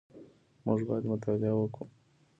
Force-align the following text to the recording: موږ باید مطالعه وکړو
موږ 0.65 0.79
باید 0.87 1.03
مطالعه 1.13 1.53
وکړو 1.57 1.85